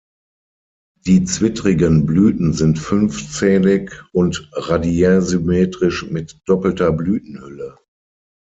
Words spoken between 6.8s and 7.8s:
Blütenhülle.